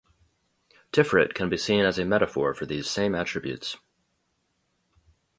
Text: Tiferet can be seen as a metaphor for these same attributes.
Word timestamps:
Tiferet 0.91 1.35
can 1.35 1.47
be 1.47 1.57
seen 1.57 1.85
as 1.85 1.99
a 1.99 2.05
metaphor 2.05 2.55
for 2.55 2.65
these 2.65 2.89
same 2.89 3.13
attributes. 3.13 3.77